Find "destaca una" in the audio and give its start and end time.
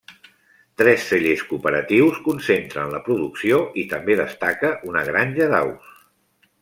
4.23-5.05